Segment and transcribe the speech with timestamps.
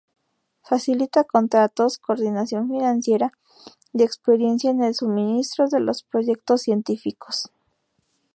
[0.63, 3.31] Facilita contratos, coordinación financiera
[3.93, 7.51] y experiencia en el suministro a los proyectos científicos.